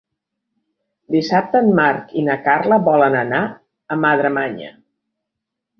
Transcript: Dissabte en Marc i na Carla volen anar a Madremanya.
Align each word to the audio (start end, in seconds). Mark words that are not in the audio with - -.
Dissabte 1.15 1.61
en 1.65 1.69
Marc 1.81 2.15
i 2.23 2.25
na 2.31 2.39
Carla 2.49 2.81
volen 2.91 3.21
anar 3.23 3.45
a 3.97 4.01
Madremanya. 4.07 4.77